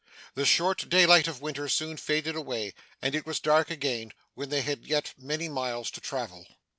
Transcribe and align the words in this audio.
The 0.33 0.45
short 0.47 0.89
daylight 0.89 1.27
of 1.27 1.43
winter 1.43 1.69
soon 1.69 1.95
faded 1.95 2.35
away, 2.35 2.73
and 3.03 3.13
it 3.13 3.27
was 3.27 3.39
dark 3.39 3.69
again 3.69 4.13
when 4.33 4.49
they 4.49 4.61
had 4.63 4.87
yet 4.87 5.13
many 5.15 5.47
miles 5.47 5.91
to 5.91 6.01
travel. 6.01 6.47